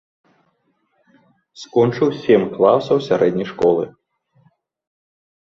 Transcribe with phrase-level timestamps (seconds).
[1.63, 3.85] Скончыў сем класаў сярэдняй школы.